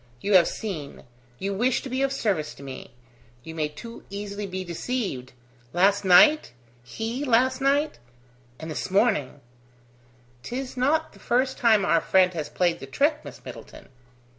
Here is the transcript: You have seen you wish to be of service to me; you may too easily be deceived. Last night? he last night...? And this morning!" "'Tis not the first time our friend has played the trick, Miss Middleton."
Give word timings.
You 0.19 0.33
have 0.33 0.47
seen 0.47 1.03
you 1.37 1.53
wish 1.53 1.83
to 1.83 1.89
be 1.89 2.01
of 2.01 2.11
service 2.11 2.55
to 2.55 2.63
me; 2.63 2.89
you 3.43 3.53
may 3.53 3.67
too 3.69 4.03
easily 4.09 4.47
be 4.47 4.63
deceived. 4.63 5.31
Last 5.73 6.03
night? 6.03 6.53
he 6.81 7.23
last 7.23 7.61
night...? 7.61 7.99
And 8.59 8.71
this 8.71 8.89
morning!" 8.89 9.41
"'Tis 10.41 10.75
not 10.75 11.13
the 11.13 11.19
first 11.19 11.59
time 11.59 11.85
our 11.85 12.01
friend 12.01 12.33
has 12.33 12.49
played 12.49 12.79
the 12.79 12.87
trick, 12.87 13.23
Miss 13.23 13.45
Middleton." 13.45 13.89